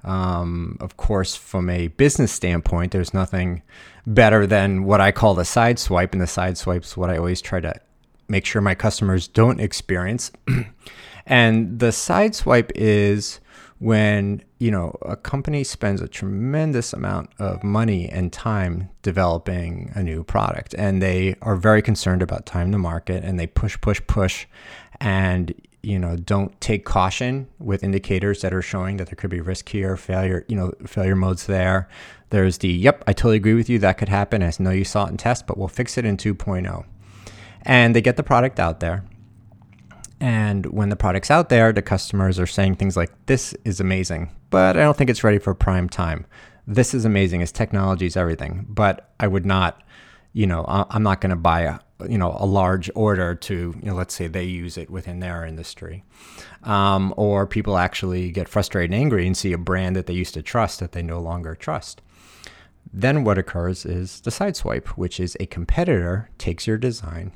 Um, 0.04 0.78
of 0.80 0.96
course, 0.98 1.36
from 1.36 1.70
a 1.70 1.90
business 1.90 2.32
standpoint, 2.32 2.94
there's 2.94 3.14
nothing 3.14 3.62
better 4.08 4.48
than 4.48 4.86
what 4.86 5.02
I 5.02 5.12
call 5.12 5.36
the 5.36 5.46
side 5.46 5.78
swipe, 5.78 6.14
and 6.14 6.22
the 6.22 6.28
side 6.28 6.58
swipe 6.58 6.84
is 6.84 6.96
what 6.96 7.10
I 7.10 7.18
always 7.18 7.42
try 7.42 7.60
to 7.60 7.74
make 8.30 8.46
sure 8.46 8.62
my 8.62 8.76
customers 8.76 9.28
don't 9.28 9.60
experience. 9.60 10.32
and 11.26 11.80
the 11.80 11.92
side 11.92 12.34
swipe 12.34 12.72
is 12.76 13.40
when 13.80 14.44
you 14.60 14.70
know 14.70 14.96
a 15.02 15.16
company 15.16 15.64
spends 15.64 16.02
a 16.02 16.08
tremendous 16.08 16.92
amount 16.94 17.30
of 17.40 17.64
money 17.64 18.10
and 18.10 18.32
time 18.32 18.90
developing 19.02 19.92
a 19.96 20.04
new 20.04 20.24
product 20.24 20.76
and 20.78 21.02
they 21.02 21.34
are 21.42 21.56
very 21.56 21.82
concerned 21.82 22.22
about 22.22 22.46
time 22.46 22.72
to 22.72 22.78
market 22.78 23.24
and 23.24 23.40
they 23.40 23.48
push 23.48 23.80
push 23.80 24.02
push 24.06 24.46
and 25.00 25.54
you 25.82 25.98
know 25.98 26.18
don't 26.18 26.60
take 26.60 26.84
caution 26.84 27.48
with 27.58 27.82
indicators 27.84 28.42
that 28.42 28.54
are 28.54 28.62
showing 28.62 28.98
that 28.98 29.08
there 29.08 29.16
could 29.16 29.30
be 29.30 29.40
risk 29.40 29.70
here 29.70 29.96
failure 29.96 30.46
you 30.48 30.56
know 30.56 30.72
failure 30.86 31.16
modes 31.16 31.46
there. 31.46 31.88
There's 32.32 32.60
the 32.60 32.68
yep 32.70 33.04
i 33.08 33.14
totally 33.14 33.38
agree 33.38 33.56
with 33.56 33.70
you 33.70 33.80
that 33.80 33.98
could 33.98 34.10
happen. 34.10 34.44
I 34.44 34.52
know 34.60 34.72
you 34.72 34.84
saw 34.84 35.06
it 35.06 35.10
in 35.12 35.18
test 35.18 35.48
but 35.48 35.58
we'll 35.58 35.70
fix 35.70 35.98
it 35.98 36.04
in 36.04 36.18
2.0 36.18 36.86
and 37.62 37.96
they 37.96 38.02
get 38.02 38.18
the 38.18 38.24
product 38.24 38.60
out 38.60 38.82
there. 38.82 39.06
And 40.20 40.66
when 40.68 40.90
the 40.90 40.96
product's 40.96 41.32
out 41.32 41.50
there, 41.50 41.72
the 41.72 41.82
customers 41.82 42.40
are 42.40 42.48
saying 42.48 42.76
things 42.76 42.98
like, 42.98 43.12
This 43.28 43.54
is 43.64 43.80
amazing, 43.80 44.32
but 44.50 44.76
I 44.76 44.82
don't 44.82 44.98
think 44.98 45.10
it's 45.10 45.24
ready 45.24 45.40
for 45.40 45.54
prime 45.54 45.90
time. 45.90 46.26
This 46.68 46.94
is 46.94 47.06
amazing. 47.06 47.42
Its 47.42 47.52
technology 47.52 48.06
is 48.06 48.18
everything, 48.18 48.66
but 48.70 49.12
I 49.20 49.28
would 49.28 49.46
not, 49.46 49.82
you 50.34 50.46
know, 50.46 50.66
I'm 50.68 51.04
not 51.04 51.22
going 51.22 51.32
to 51.32 51.36
buy 51.36 51.62
a, 51.62 51.80
you 52.08 52.18
know, 52.18 52.36
a 52.38 52.46
large 52.46 52.92
order 52.96 53.34
to, 53.34 53.54
you 53.54 53.86
know, 53.86 53.96
let's 53.96 54.14
say 54.14 54.28
they 54.28 54.44
use 54.44 54.78
it 54.78 54.90
within 54.90 55.20
their 55.20 55.46
industry. 55.46 56.04
Um, 56.64 57.14
or 57.18 57.48
people 57.48 57.78
actually 57.78 58.32
get 58.32 58.48
frustrated 58.48 58.92
and 58.92 59.02
angry 59.02 59.26
and 59.26 59.36
see 59.36 59.54
a 59.54 59.58
brand 59.58 59.96
that 59.96 60.06
they 60.06 60.14
used 60.14 60.36
to 60.36 60.44
trust 60.44 60.80
that 60.80 60.92
they 60.92 61.02
no 61.02 61.20
longer 61.20 61.56
trust. 61.56 62.02
Then 62.92 63.24
what 63.24 63.38
occurs 63.38 63.86
is 63.86 64.22
the 64.22 64.32
sideswipe, 64.32 64.88
which 64.90 65.20
is 65.20 65.38
a 65.40 65.46
competitor 65.46 66.30
takes 66.38 66.68
your 66.68 66.78
design 66.78 67.32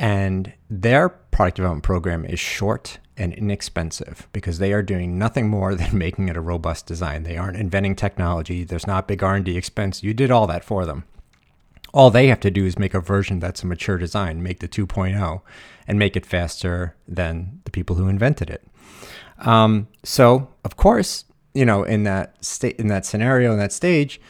and 0.00 0.54
their 0.70 1.10
product 1.10 1.58
development 1.58 1.84
program 1.84 2.24
is 2.24 2.40
short 2.40 2.98
and 3.18 3.34
inexpensive 3.34 4.26
because 4.32 4.58
they 4.58 4.72
are 4.72 4.82
doing 4.82 5.18
nothing 5.18 5.48
more 5.48 5.74
than 5.76 5.96
making 5.96 6.28
it 6.28 6.36
a 6.38 6.40
robust 6.40 6.86
design. 6.86 7.22
They 7.22 7.36
aren't 7.36 7.58
inventing 7.58 7.96
technology. 7.96 8.64
There's 8.64 8.86
not 8.86 9.06
big 9.06 9.22
R&D 9.22 9.56
expense. 9.56 10.02
You 10.02 10.14
did 10.14 10.30
all 10.30 10.46
that 10.46 10.64
for 10.64 10.86
them. 10.86 11.04
All 11.92 12.10
they 12.10 12.28
have 12.28 12.40
to 12.40 12.50
do 12.50 12.64
is 12.64 12.78
make 12.78 12.94
a 12.94 13.00
version 13.00 13.40
that's 13.40 13.62
a 13.62 13.66
mature 13.66 13.98
design, 13.98 14.42
make 14.42 14.60
the 14.60 14.68
2.0, 14.68 15.42
and 15.86 15.98
make 15.98 16.16
it 16.16 16.24
faster 16.24 16.96
than 17.06 17.60
the 17.64 17.70
people 17.70 17.96
who 17.96 18.08
invented 18.08 18.48
it. 18.48 18.64
Um, 19.40 19.88
so, 20.02 20.48
of 20.64 20.76
course, 20.76 21.24
you 21.52 21.66
know, 21.66 21.82
in 21.82 22.04
that 22.04 22.42
state, 22.44 22.76
in 22.76 22.86
that 22.86 23.04
scenario, 23.04 23.52
in 23.52 23.58
that 23.58 23.72
stage, 23.72 24.20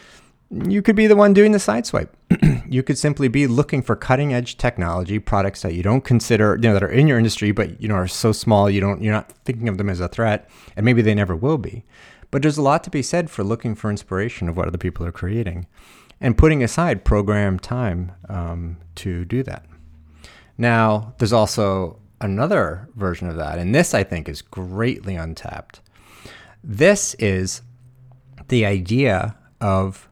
you 0.51 0.83
could 0.83 0.97
be 0.97 1.07
the 1.07 1.17
one 1.17 1.33
doing 1.33 1.53
the 1.53 1.61
side 1.61 1.87
swipe. 1.87 2.17
you 2.69 2.83
could 2.83 2.99
simply 2.99 3.29
be 3.29 3.47
looking 3.47 3.83
for 3.83 3.95
cutting 3.95 4.35
edge 4.35 4.57
technology 4.57 5.19
products 5.19 5.63
that 5.63 5.75
you 5.75 5.83
don't 5.83 6.05
consider, 6.05 6.57
you 6.57 6.63
know, 6.63 6.75
that 6.75 6.83
are 6.83 6.91
in 6.91 7.07
your 7.07 7.19
industry, 7.19 7.53
but 7.53 7.81
you 7.81 7.89
know 7.89 7.95
are 7.95 8.09
so 8.09 8.33
small 8.33 8.69
you 8.69 8.81
don't 8.81 9.03
you're 9.03 9.13
not 9.13 9.33
thinking 9.45 9.69
of 9.69 9.79
them 9.79 9.89
as 9.89 10.01
a 10.01 10.09
threat, 10.09 10.51
and 10.77 10.85
maybe 10.85 11.03
they 11.03 11.15
never 11.15 11.37
will 11.37 11.59
be. 11.59 11.85
But 12.31 12.43
there's 12.43 12.59
a 12.59 12.63
lot 12.63 12.85
to 12.85 12.91
be 12.91 13.03
said 13.03 13.31
for 13.31 13.45
looking 13.45 13.75
for 13.75 13.91
inspiration 13.91 14.49
of 14.49 14.57
what 14.57 14.67
other 14.67 14.79
people 14.79 15.07
are 15.07 15.13
creating, 15.13 15.67
and 16.21 16.37
putting 16.37 16.65
aside 16.65 17.05
program 17.05 17.59
time 17.59 18.13
um, 18.29 18.79
to 18.97 19.25
do 19.25 19.43
that. 19.45 19.67
Now, 20.59 21.15
there's 21.19 21.33
also 21.33 22.01
another 22.21 22.89
version 22.97 23.29
of 23.29 23.37
that, 23.37 23.59
and 23.59 23.73
this 23.73 23.95
I 23.95 24.03
think 24.03 24.29
is 24.29 24.43
greatly 24.43 25.15
untapped. 25.15 25.81
This 26.63 27.15
is 27.15 27.63
the 28.49 28.67
idea 28.67 29.37
of 29.61 30.10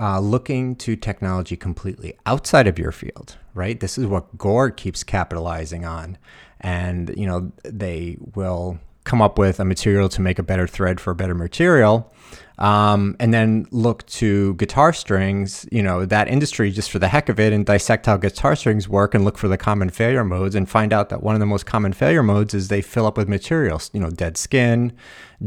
uh, 0.00 0.18
looking 0.18 0.74
to 0.76 0.96
technology 0.96 1.56
completely 1.56 2.16
outside 2.24 2.66
of 2.66 2.78
your 2.78 2.90
field, 2.90 3.36
right? 3.54 3.78
This 3.78 3.98
is 3.98 4.06
what 4.06 4.38
Gore 4.38 4.70
keeps 4.70 5.04
capitalizing 5.04 5.84
on. 5.84 6.16
And, 6.60 7.14
you 7.16 7.26
know, 7.26 7.52
they 7.64 8.16
will 8.34 8.78
come 9.04 9.20
up 9.20 9.38
with 9.38 9.60
a 9.60 9.64
material 9.64 10.08
to 10.08 10.20
make 10.20 10.38
a 10.38 10.42
better 10.42 10.66
thread 10.66 11.00
for 11.00 11.10
a 11.10 11.14
better 11.14 11.34
material. 11.34 12.12
Um, 12.58 13.16
and 13.18 13.32
then 13.32 13.66
look 13.70 14.06
to 14.06 14.54
guitar 14.54 14.92
strings, 14.92 15.66
you 15.72 15.82
know, 15.82 16.04
that 16.04 16.28
industry 16.28 16.70
just 16.70 16.90
for 16.90 16.98
the 16.98 17.08
heck 17.08 17.30
of 17.30 17.40
it 17.40 17.52
and 17.52 17.64
dissect 17.64 18.06
how 18.06 18.18
guitar 18.18 18.54
strings 18.54 18.88
work 18.88 19.14
and 19.14 19.24
look 19.24 19.38
for 19.38 19.48
the 19.48 19.56
common 19.56 19.88
failure 19.88 20.24
modes 20.24 20.54
and 20.54 20.68
find 20.68 20.92
out 20.92 21.08
that 21.08 21.22
one 21.22 21.34
of 21.34 21.40
the 21.40 21.46
most 21.46 21.64
common 21.64 21.94
failure 21.94 22.22
modes 22.22 22.52
is 22.52 22.68
they 22.68 22.82
fill 22.82 23.06
up 23.06 23.16
with 23.16 23.28
materials, 23.28 23.90
you 23.94 24.00
know, 24.00 24.10
dead 24.10 24.36
skin, 24.36 24.92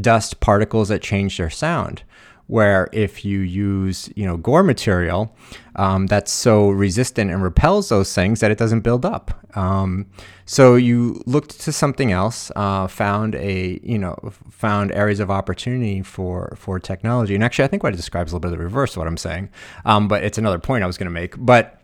dust, 0.00 0.40
particles 0.40 0.88
that 0.88 1.02
change 1.02 1.38
their 1.38 1.50
sound 1.50 2.02
where 2.46 2.88
if 2.92 3.24
you 3.24 3.40
use 3.40 4.10
you 4.16 4.26
know 4.26 4.36
gore 4.36 4.62
material 4.62 5.34
um, 5.76 6.06
that's 6.06 6.30
so 6.30 6.70
resistant 6.70 7.30
and 7.30 7.42
repels 7.42 7.88
those 7.88 8.14
things 8.14 8.40
that 8.40 8.50
it 8.50 8.58
doesn't 8.58 8.80
build 8.80 9.04
up. 9.04 9.40
Um, 9.56 10.06
so 10.46 10.76
you 10.76 11.22
looked 11.26 11.60
to 11.60 11.72
something 11.72 12.12
else 12.12 12.52
uh, 12.54 12.86
found 12.86 13.34
a 13.34 13.80
you 13.82 13.98
know 13.98 14.16
found 14.50 14.92
areas 14.92 15.20
of 15.20 15.30
opportunity 15.30 16.02
for 16.02 16.54
for 16.58 16.78
technology. 16.78 17.34
And 17.34 17.42
actually 17.42 17.64
i 17.64 17.68
think 17.68 17.82
what 17.82 17.94
it 17.94 17.96
describes 17.96 18.28
is 18.28 18.32
a 18.32 18.36
little 18.36 18.48
bit 18.50 18.52
of 18.52 18.58
the 18.58 18.64
reverse 18.64 18.92
of 18.92 18.98
what 18.98 19.06
i'm 19.06 19.16
saying. 19.16 19.50
Um, 19.84 20.08
but 20.08 20.24
it's 20.24 20.38
another 20.38 20.58
point 20.58 20.84
i 20.84 20.86
was 20.86 20.98
going 20.98 21.06
to 21.06 21.10
make. 21.10 21.34
But 21.38 21.80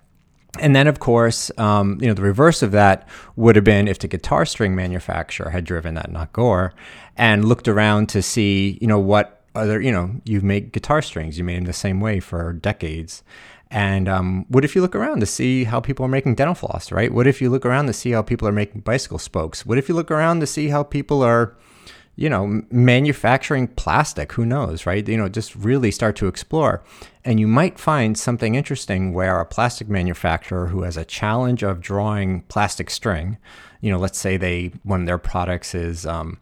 and 0.58 0.74
then, 0.74 0.86
of 0.88 0.98
course, 0.98 1.50
um, 1.58 1.98
you 2.00 2.08
know, 2.08 2.14
the 2.14 2.22
reverse 2.22 2.62
of 2.62 2.72
that 2.72 3.08
would 3.36 3.54
have 3.54 3.64
been 3.64 3.86
if 3.86 4.00
the 4.00 4.08
guitar 4.08 4.44
string 4.44 4.74
manufacturer 4.74 5.50
had 5.50 5.64
driven 5.64 5.94
that, 5.94 6.10
not 6.10 6.32
Gore, 6.32 6.74
and 7.16 7.44
looked 7.44 7.68
around 7.68 8.08
to 8.10 8.22
see, 8.22 8.76
you 8.80 8.88
know, 8.88 8.98
what 8.98 9.39
other, 9.54 9.80
you 9.80 9.92
know, 9.92 10.20
you 10.24 10.40
make 10.40 10.72
guitar 10.72 11.02
strings, 11.02 11.38
you 11.38 11.44
made 11.44 11.56
them 11.56 11.64
the 11.64 11.72
same 11.72 12.00
way 12.00 12.20
for 12.20 12.52
decades. 12.52 13.22
And 13.70 14.08
um, 14.08 14.46
what 14.48 14.64
if 14.64 14.74
you 14.74 14.82
look 14.82 14.96
around 14.96 15.20
to 15.20 15.26
see 15.26 15.64
how 15.64 15.80
people 15.80 16.04
are 16.04 16.08
making 16.08 16.34
dental 16.34 16.54
floss, 16.54 16.90
right? 16.90 17.12
What 17.12 17.28
if 17.28 17.40
you 17.40 17.50
look 17.50 17.64
around 17.64 17.86
to 17.86 17.92
see 17.92 18.10
how 18.10 18.22
people 18.22 18.48
are 18.48 18.52
making 18.52 18.80
bicycle 18.80 19.18
spokes? 19.18 19.64
What 19.64 19.78
if 19.78 19.88
you 19.88 19.94
look 19.94 20.10
around 20.10 20.40
to 20.40 20.46
see 20.46 20.68
how 20.68 20.82
people 20.82 21.22
are, 21.22 21.56
you 22.16 22.28
know, 22.28 22.62
manufacturing 22.70 23.68
plastic? 23.68 24.32
Who 24.32 24.44
knows, 24.44 24.86
right? 24.86 25.06
You 25.06 25.16
know, 25.16 25.28
just 25.28 25.54
really 25.54 25.92
start 25.92 26.16
to 26.16 26.26
explore. 26.26 26.82
And 27.24 27.38
you 27.38 27.46
might 27.46 27.78
find 27.78 28.18
something 28.18 28.56
interesting 28.56 29.12
where 29.12 29.38
a 29.40 29.46
plastic 29.46 29.88
manufacturer 29.88 30.66
who 30.66 30.82
has 30.82 30.96
a 30.96 31.04
challenge 31.04 31.62
of 31.62 31.80
drawing 31.80 32.42
plastic 32.42 32.90
string, 32.90 33.38
you 33.80 33.92
know, 33.92 33.98
let's 33.98 34.18
say 34.18 34.36
they, 34.36 34.72
one 34.82 35.02
of 35.02 35.06
their 35.06 35.18
products 35.18 35.76
is, 35.76 36.06
um, 36.06 36.40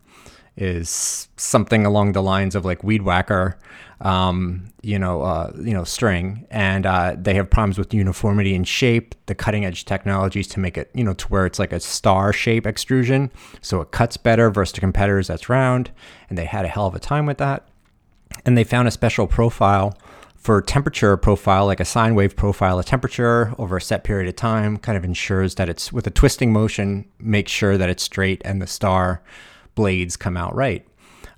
is 0.58 1.28
something 1.36 1.86
along 1.86 2.12
the 2.12 2.22
lines 2.22 2.56
of 2.56 2.64
like 2.64 2.82
weed 2.82 3.02
whacker, 3.02 3.56
um, 4.00 4.72
you 4.82 4.98
know, 4.98 5.22
uh, 5.22 5.52
you 5.56 5.72
know, 5.72 5.84
string, 5.84 6.46
and 6.50 6.84
uh, 6.84 7.14
they 7.16 7.34
have 7.34 7.48
problems 7.48 7.78
with 7.78 7.94
uniformity 7.94 8.54
in 8.54 8.64
shape. 8.64 9.14
The 9.26 9.34
cutting 9.34 9.64
edge 9.64 9.84
technologies 9.84 10.48
to 10.48 10.60
make 10.60 10.76
it, 10.76 10.90
you 10.94 11.04
know, 11.04 11.14
to 11.14 11.26
where 11.28 11.46
it's 11.46 11.60
like 11.60 11.72
a 11.72 11.80
star 11.80 12.32
shape 12.32 12.66
extrusion, 12.66 13.30
so 13.60 13.80
it 13.80 13.92
cuts 13.92 14.16
better 14.16 14.50
versus 14.50 14.74
the 14.74 14.80
competitors 14.80 15.28
that's 15.28 15.48
round, 15.48 15.90
and 16.28 16.36
they 16.36 16.44
had 16.44 16.64
a 16.64 16.68
hell 16.68 16.86
of 16.86 16.94
a 16.94 17.00
time 17.00 17.24
with 17.24 17.38
that. 17.38 17.68
And 18.44 18.58
they 18.58 18.64
found 18.64 18.88
a 18.88 18.92
special 18.92 19.26
profile 19.26 19.96
for 20.36 20.60
temperature 20.60 21.16
profile, 21.16 21.66
like 21.66 21.80
a 21.80 21.84
sine 21.84 22.14
wave 22.14 22.34
profile, 22.34 22.78
a 22.78 22.84
temperature 22.84 23.54
over 23.58 23.76
a 23.76 23.80
set 23.80 24.02
period 24.02 24.28
of 24.28 24.36
time 24.36 24.76
kind 24.76 24.98
of 24.98 25.04
ensures 25.04 25.54
that 25.56 25.68
it's 25.68 25.92
with 25.92 26.06
a 26.06 26.10
twisting 26.10 26.52
motion, 26.52 27.04
makes 27.18 27.52
sure 27.52 27.76
that 27.76 27.88
it's 27.88 28.02
straight 28.02 28.42
and 28.44 28.60
the 28.60 28.66
star 28.66 29.22
blades 29.78 30.16
come 30.16 30.36
out 30.36 30.54
right. 30.54 30.84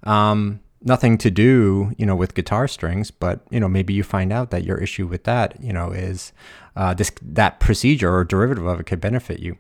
Um, 0.05 0.61
nothing 0.83 1.19
to 1.19 1.31
do, 1.31 1.93
you 1.99 2.07
know, 2.07 2.17
with 2.17 2.35
guitar 2.35 2.67
strings, 2.67 3.11
but 3.11 3.41
you 3.51 3.61
know, 3.61 3.69
maybe 3.69 3.93
you 3.93 4.03
find 4.03 4.33
out 4.33 4.51
that 4.51 4.65
your 4.65 4.79
issue 4.79 5.07
with 5.07 5.25
that, 5.25 5.63
you 5.63 5.75
know, 5.75 5.91
is 5.93 6.33
uh, 6.75 6.95
this 6.95 7.13
that 7.21 7.61
procedure 7.61 8.15
or 8.15 8.25
derivative 8.25 8.65
of 8.65 8.81
it 8.81 8.87
could 8.87 9.01
benefit 9.01 9.41
you. 9.41 9.59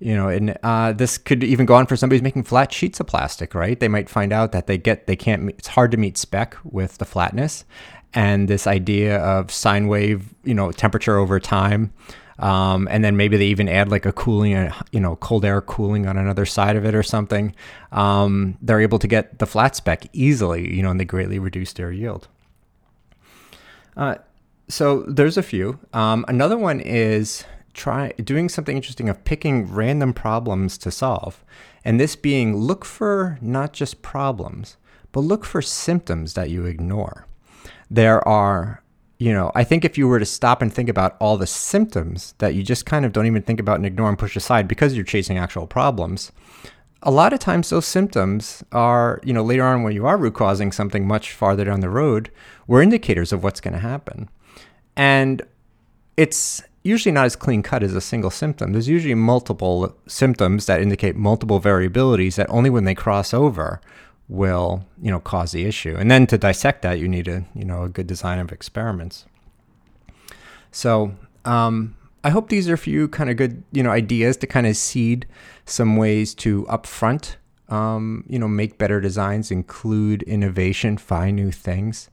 You 0.00 0.16
know, 0.16 0.28
and 0.28 0.56
uh, 0.62 0.92
this 0.92 1.18
could 1.18 1.44
even 1.44 1.66
go 1.66 1.74
on 1.74 1.86
for 1.86 1.96
somebody 1.96 2.18
who's 2.18 2.24
making 2.24 2.44
flat 2.44 2.72
sheets 2.72 2.98
of 2.98 3.06
plastic, 3.06 3.54
right? 3.54 3.78
They 3.78 3.88
might 3.88 4.08
find 4.08 4.32
out 4.32 4.52
that 4.52 4.66
they 4.66 4.78
get 4.78 5.06
they 5.06 5.16
can't. 5.16 5.50
It's 5.50 5.68
hard 5.68 5.90
to 5.90 5.98
meet 5.98 6.16
spec 6.16 6.56
with 6.64 6.96
the 6.96 7.04
flatness, 7.04 7.64
and 8.14 8.48
this 8.48 8.66
idea 8.66 9.18
of 9.18 9.50
sine 9.50 9.86
wave, 9.86 10.34
you 10.44 10.54
know, 10.54 10.72
temperature 10.72 11.18
over 11.18 11.38
time. 11.38 11.92
Um, 12.38 12.88
and 12.90 13.04
then 13.04 13.16
maybe 13.16 13.36
they 13.36 13.46
even 13.46 13.68
add 13.68 13.90
like 13.90 14.06
a 14.06 14.12
cooling, 14.12 14.54
uh, 14.54 14.82
you 14.90 15.00
know, 15.00 15.16
cold 15.16 15.44
air 15.44 15.60
cooling 15.60 16.06
on 16.06 16.16
another 16.16 16.46
side 16.46 16.76
of 16.76 16.84
it 16.84 16.94
or 16.94 17.02
something. 17.02 17.54
Um, 17.92 18.58
they're 18.60 18.80
able 18.80 18.98
to 18.98 19.06
get 19.06 19.38
the 19.38 19.46
flat 19.46 19.76
spec 19.76 20.06
easily, 20.12 20.74
you 20.74 20.82
know, 20.82 20.90
and 20.90 20.98
they 20.98 21.04
greatly 21.04 21.38
reduce 21.38 21.72
their 21.72 21.92
yield. 21.92 22.28
Uh, 23.96 24.16
so 24.68 25.02
there's 25.02 25.36
a 25.36 25.42
few. 25.42 25.78
Um, 25.92 26.24
another 26.28 26.58
one 26.58 26.80
is 26.80 27.44
try 27.74 28.12
doing 28.12 28.48
something 28.48 28.76
interesting 28.76 29.08
of 29.08 29.24
picking 29.24 29.72
random 29.72 30.12
problems 30.12 30.78
to 30.78 30.90
solve, 30.90 31.44
and 31.84 32.00
this 32.00 32.16
being 32.16 32.56
look 32.56 32.84
for 32.84 33.38
not 33.40 33.72
just 33.72 34.02
problems, 34.02 34.76
but 35.12 35.20
look 35.20 35.44
for 35.44 35.62
symptoms 35.62 36.34
that 36.34 36.50
you 36.50 36.66
ignore. 36.66 37.26
There 37.90 38.26
are 38.26 38.82
you 39.18 39.32
know, 39.32 39.52
I 39.54 39.64
think 39.64 39.84
if 39.84 39.96
you 39.96 40.08
were 40.08 40.18
to 40.18 40.26
stop 40.26 40.60
and 40.60 40.72
think 40.72 40.88
about 40.88 41.16
all 41.20 41.36
the 41.36 41.46
symptoms 41.46 42.34
that 42.38 42.54
you 42.54 42.62
just 42.62 42.84
kind 42.84 43.04
of 43.04 43.12
don't 43.12 43.26
even 43.26 43.42
think 43.42 43.60
about 43.60 43.76
and 43.76 43.86
ignore 43.86 44.08
and 44.08 44.18
push 44.18 44.36
aside 44.36 44.66
because 44.66 44.94
you're 44.94 45.04
chasing 45.04 45.38
actual 45.38 45.66
problems, 45.66 46.32
a 47.02 47.10
lot 47.10 47.32
of 47.32 47.38
times 47.38 47.70
those 47.70 47.86
symptoms 47.86 48.64
are, 48.72 49.20
you 49.22 49.32
know, 49.32 49.44
later 49.44 49.64
on 49.64 49.82
when 49.82 49.92
you 49.92 50.06
are 50.06 50.16
root 50.16 50.34
causing 50.34 50.72
something 50.72 51.06
much 51.06 51.32
farther 51.32 51.64
down 51.64 51.80
the 51.80 51.90
road, 51.90 52.30
were 52.66 52.82
indicators 52.82 53.32
of 53.32 53.44
what's 53.44 53.60
going 53.60 53.74
to 53.74 53.80
happen. 53.80 54.28
And 54.96 55.42
it's 56.16 56.62
usually 56.82 57.12
not 57.12 57.26
as 57.26 57.36
clean 57.36 57.62
cut 57.62 57.82
as 57.82 57.94
a 57.94 58.00
single 58.00 58.30
symptom. 58.30 58.72
There's 58.72 58.88
usually 58.88 59.14
multiple 59.14 59.96
symptoms 60.06 60.66
that 60.66 60.80
indicate 60.80 61.14
multiple 61.14 61.60
variabilities 61.60 62.36
that 62.36 62.48
only 62.50 62.70
when 62.70 62.84
they 62.84 62.94
cross 62.94 63.32
over 63.34 63.80
will 64.28 64.84
you 65.00 65.10
know 65.10 65.20
cause 65.20 65.52
the 65.52 65.64
issue. 65.64 65.96
And 65.96 66.10
then 66.10 66.26
to 66.28 66.38
dissect 66.38 66.82
that 66.82 66.98
you 66.98 67.08
need 67.08 67.28
a 67.28 67.44
you 67.54 67.64
know 67.64 67.84
a 67.84 67.88
good 67.88 68.06
design 68.06 68.38
of 68.38 68.52
experiments. 68.52 69.26
So 70.70 71.14
um, 71.44 71.96
i 72.24 72.30
hope 72.30 72.48
these 72.48 72.68
are 72.68 72.74
a 72.74 72.78
few 72.78 73.06
kind 73.06 73.30
of 73.30 73.36
good 73.36 73.62
you 73.70 73.82
know 73.82 73.90
ideas 73.90 74.36
to 74.38 74.46
kind 74.46 74.66
of 74.66 74.76
seed 74.76 75.26
some 75.66 75.96
ways 75.96 76.34
to 76.34 76.64
upfront 76.64 77.36
um, 77.68 78.24
you 78.28 78.38
know 78.38 78.48
make 78.48 78.78
better 78.78 79.00
designs 79.00 79.50
include 79.50 80.22
innovation 80.22 80.96
find 80.96 81.36
new 81.36 81.52
things. 81.52 82.10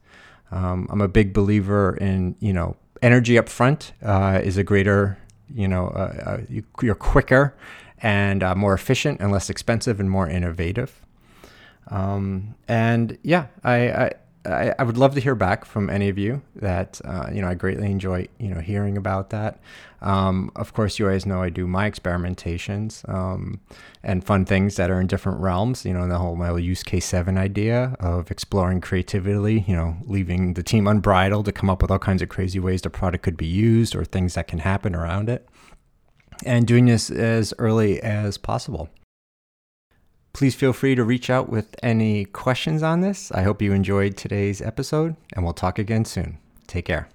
Um, 0.50 0.86
i'm 0.90 1.00
a 1.00 1.08
big 1.08 1.32
believer 1.32 1.96
in 1.96 2.36
you 2.40 2.52
know 2.52 2.76
energy 3.00 3.34
upfront 3.34 3.92
uh, 4.02 4.40
is 4.42 4.58
a 4.58 4.62
greater 4.62 5.18
you 5.52 5.66
know 5.66 5.88
uh, 5.88 6.22
uh, 6.26 6.38
you, 6.48 6.64
are 6.90 6.94
quicker 6.94 7.56
and 8.02 8.42
uh, 8.42 8.54
more 8.54 8.74
efficient 8.74 9.20
and 9.20 9.32
less 9.32 9.48
expensive 9.48 9.98
and 9.98 10.10
more 10.10 10.28
innovative 10.28 11.00
um, 11.88 12.54
and 12.68 13.18
yeah, 13.22 13.46
I, 13.64 14.10
I, 14.44 14.74
I 14.78 14.82
would 14.82 14.96
love 14.96 15.14
to 15.14 15.20
hear 15.20 15.34
back 15.34 15.64
from 15.64 15.88
any 15.88 16.08
of 16.08 16.18
you 16.18 16.42
that, 16.56 17.00
uh, 17.04 17.28
you 17.32 17.40
know, 17.40 17.48
I 17.48 17.54
greatly 17.54 17.90
enjoy, 17.90 18.28
you 18.38 18.48
know, 18.48 18.60
hearing 18.60 18.96
about 18.96 19.30
that. 19.30 19.60
Um, 20.00 20.50
of 20.56 20.72
course, 20.72 20.98
you 20.98 21.06
always 21.06 21.26
know 21.26 21.42
I 21.42 21.48
do 21.48 21.66
my 21.66 21.88
experimentations 21.88 23.08
um, 23.08 23.60
and 24.02 24.24
fun 24.24 24.44
things 24.44 24.74
that 24.76 24.90
are 24.90 25.00
in 25.00 25.06
different 25.06 25.40
realms. 25.40 25.84
You 25.84 25.92
know, 25.92 26.08
the 26.08 26.18
whole 26.18 26.34
my 26.34 26.56
use 26.56 26.82
case 26.82 27.04
seven 27.04 27.38
idea 27.38 27.96
of 28.00 28.30
exploring 28.30 28.80
creativity, 28.80 29.64
you 29.68 29.76
know, 29.76 29.96
leaving 30.06 30.54
the 30.54 30.62
team 30.62 30.88
unbridled 30.88 31.44
to 31.44 31.52
come 31.52 31.70
up 31.70 31.82
with 31.82 31.90
all 31.90 32.00
kinds 32.00 32.20
of 32.20 32.28
crazy 32.28 32.58
ways 32.58 32.82
the 32.82 32.90
product 32.90 33.22
could 33.22 33.36
be 33.36 33.46
used 33.46 33.94
or 33.94 34.04
things 34.04 34.34
that 34.34 34.48
can 34.48 34.58
happen 34.58 34.94
around 34.94 35.28
it. 35.28 35.48
And 36.44 36.66
doing 36.66 36.86
this 36.86 37.08
as 37.10 37.54
early 37.58 38.02
as 38.02 38.38
possible. 38.38 38.88
Please 40.32 40.54
feel 40.54 40.72
free 40.72 40.94
to 40.94 41.04
reach 41.04 41.28
out 41.28 41.48
with 41.48 41.76
any 41.82 42.24
questions 42.24 42.82
on 42.82 43.00
this. 43.00 43.30
I 43.32 43.42
hope 43.42 43.60
you 43.60 43.72
enjoyed 43.72 44.16
today's 44.16 44.62
episode, 44.62 45.16
and 45.34 45.44
we'll 45.44 45.52
talk 45.52 45.78
again 45.78 46.04
soon. 46.04 46.38
Take 46.66 46.86
care. 46.86 47.08